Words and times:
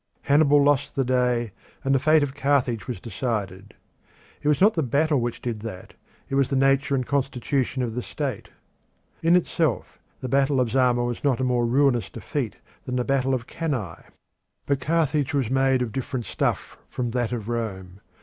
Hannibal 0.23 0.63
lost 0.63 0.95
the 0.95 1.05
day, 1.05 1.51
and 1.83 1.93
the 1.93 1.99
fate 1.99 2.23
of 2.23 2.33
Carthage 2.33 2.87
was 2.87 2.99
decided. 2.99 3.75
It 4.41 4.47
was 4.47 4.59
not 4.59 4.73
the 4.73 4.81
battle 4.81 5.21
which 5.21 5.43
did 5.43 5.59
that; 5.59 5.93
it 6.27 6.33
was 6.33 6.49
the 6.49 6.55
nature 6.55 6.95
and 6.95 7.05
constitution 7.05 7.83
of 7.83 7.93
the 7.93 8.01
state. 8.01 8.49
In 9.21 9.35
itself 9.35 9.99
the 10.19 10.27
battle 10.27 10.59
of 10.59 10.71
Zama 10.71 11.03
was 11.03 11.23
not 11.23 11.39
a 11.39 11.43
more 11.43 11.67
ruinous 11.67 12.09
defeat 12.09 12.57
than 12.85 12.95
the 12.95 13.05
battle 13.05 13.35
of 13.35 13.45
Cannae. 13.45 14.05
But 14.65 14.79
Carthage 14.79 15.35
was 15.35 15.51
made 15.51 15.83
of 15.83 15.91
different 15.91 16.25
stuff 16.25 16.79
from 16.89 17.11
that 17.11 17.31
of 17.31 17.47
Rome. 17.47 17.99